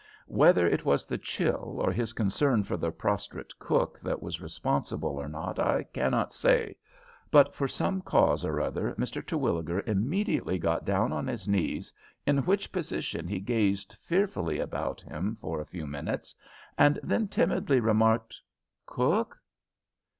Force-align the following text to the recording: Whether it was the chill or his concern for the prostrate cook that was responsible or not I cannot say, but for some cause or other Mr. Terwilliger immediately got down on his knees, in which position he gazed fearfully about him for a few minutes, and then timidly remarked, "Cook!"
Whether 0.25 0.65
it 0.67 0.83
was 0.83 1.05
the 1.05 1.19
chill 1.19 1.79
or 1.79 1.91
his 1.91 2.11
concern 2.11 2.63
for 2.63 2.75
the 2.75 2.89
prostrate 2.89 3.59
cook 3.59 3.99
that 4.01 4.19
was 4.19 4.41
responsible 4.41 5.15
or 5.17 5.29
not 5.29 5.59
I 5.59 5.83
cannot 5.93 6.33
say, 6.33 6.75
but 7.29 7.53
for 7.53 7.67
some 7.67 8.01
cause 8.01 8.43
or 8.43 8.59
other 8.59 8.95
Mr. 8.95 9.23
Terwilliger 9.23 9.83
immediately 9.85 10.57
got 10.57 10.85
down 10.85 11.13
on 11.13 11.27
his 11.27 11.47
knees, 11.47 11.93
in 12.25 12.39
which 12.45 12.71
position 12.71 13.27
he 13.27 13.39
gazed 13.39 13.95
fearfully 14.01 14.57
about 14.57 15.01
him 15.01 15.35
for 15.35 15.61
a 15.61 15.67
few 15.67 15.85
minutes, 15.85 16.33
and 16.79 16.97
then 17.03 17.27
timidly 17.27 17.79
remarked, 17.79 18.41
"Cook!" 18.87 19.37